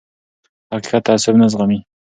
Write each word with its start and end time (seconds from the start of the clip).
حقیقت 0.71 1.01
تعصب 1.07 1.33
نه 1.41 1.47
زغمي 1.53 1.79